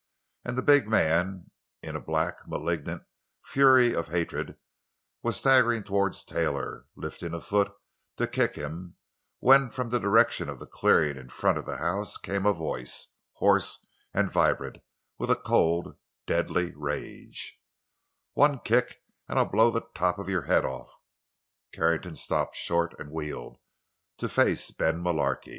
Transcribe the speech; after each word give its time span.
And 0.43 0.57
the 0.57 0.63
big 0.63 0.87
man, 0.89 1.51
in 1.83 1.95
a 1.95 2.01
black, 2.01 2.47
malignant 2.47 3.03
fury 3.45 3.93
of 3.93 4.07
hatred, 4.07 4.57
was 5.21 5.37
staggering 5.37 5.83
toward 5.83 6.13
Taylor, 6.25 6.87
lifting 6.95 7.35
a 7.35 7.39
foot 7.39 7.71
to 8.17 8.25
kick 8.25 8.55
him, 8.55 8.95
when 9.41 9.69
from 9.69 9.89
the 9.91 9.99
direction 9.99 10.49
of 10.49 10.57
the 10.57 10.65
clearing 10.65 11.17
in 11.17 11.29
front 11.29 11.59
of 11.59 11.67
the 11.67 11.77
house 11.77 12.17
came 12.17 12.47
a 12.47 12.51
voice, 12.53 13.09
hoarse 13.33 13.77
and 14.11 14.31
vibrant 14.31 14.79
with 15.19 15.29
a 15.29 15.35
cold, 15.35 15.95
deadly 16.25 16.73
rage: 16.75 17.61
"One 18.33 18.57
kick 18.57 19.03
an' 19.29 19.37
I 19.37 19.43
blow 19.43 19.69
the 19.69 19.85
top 19.93 20.17
of 20.17 20.27
your 20.27 20.45
head 20.49 20.65
off!" 20.65 20.89
Carrington 21.73 22.15
stopped 22.15 22.55
short 22.55 22.99
and 22.99 23.11
wheeled, 23.11 23.59
to 24.17 24.27
face 24.27 24.71
Ben 24.71 24.99
Mullarky. 24.99 25.49